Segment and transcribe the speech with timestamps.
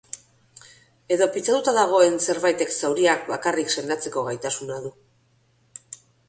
[1.15, 4.95] Edo pitzatuta dagoen zerbaitek zauria bakarrik sendatzeko gaitasuna du.